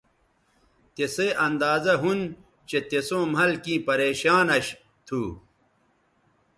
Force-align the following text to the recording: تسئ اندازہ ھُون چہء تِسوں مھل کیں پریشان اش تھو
تسئ 0.95 1.29
اندازہ 1.45 1.93
ھُون 2.01 2.19
چہء 2.69 2.85
تِسوں 2.89 3.25
مھل 3.33 3.51
کیں 3.63 3.83
پریشان 3.87 4.47
اش 4.57 4.67
تھو 5.05 5.21